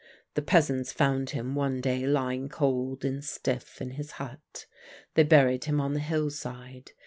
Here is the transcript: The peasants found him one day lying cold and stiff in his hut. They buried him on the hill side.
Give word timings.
The 0.33 0.41
peasants 0.41 0.91
found 0.91 1.29
him 1.29 1.53
one 1.53 1.79
day 1.79 2.07
lying 2.07 2.49
cold 2.49 3.05
and 3.05 3.23
stiff 3.23 3.79
in 3.83 3.91
his 3.91 4.13
hut. 4.13 4.65
They 5.13 5.21
buried 5.21 5.65
him 5.65 5.79
on 5.79 5.93
the 5.93 5.99
hill 5.99 6.31
side. 6.31 6.93